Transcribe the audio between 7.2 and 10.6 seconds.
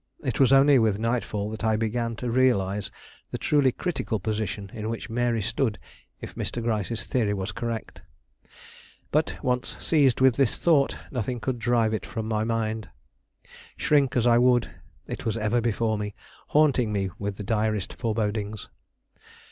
was correct. But, once seized with this